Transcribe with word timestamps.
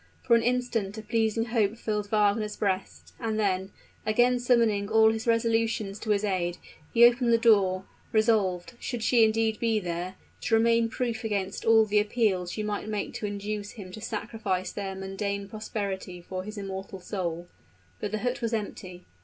For 0.23 0.35
an 0.35 0.41
instant 0.41 0.97
a 0.97 1.03
pleasing 1.03 1.45
hope 1.45 1.77
filled 1.77 2.09
Wagner's 2.09 2.55
breast; 2.57 3.13
and 3.19 3.39
then, 3.39 3.71
again 4.03 4.39
summoning 4.39 4.89
all 4.89 5.11
his 5.11 5.27
resolutions 5.27 5.99
to 5.99 6.09
his 6.09 6.23
aid, 6.23 6.57
he 6.91 7.05
opened 7.05 7.31
the 7.31 7.37
door, 7.37 7.85
resolved, 8.11 8.73
should 8.79 9.03
she 9.03 9.23
indeed 9.23 9.59
be 9.59 9.79
there, 9.79 10.15
to 10.41 10.55
remain 10.55 10.89
proof 10.89 11.23
against 11.23 11.65
all 11.65 11.85
the 11.85 11.99
appeals 11.99 12.51
she 12.53 12.63
might 12.63 12.89
make 12.89 13.13
to 13.13 13.27
induce 13.27 13.73
him 13.73 13.91
to 13.91 14.01
sacrifice 14.01 14.69
to 14.71 14.77
their 14.77 14.95
mundane 14.95 15.47
prosperity 15.47 16.25
his 16.43 16.57
immortal 16.57 16.99
soul. 16.99 17.47
But 17.99 18.09
the 18.11 18.17
hut 18.25 18.41
was 18.41 18.55
empty. 18.55 19.05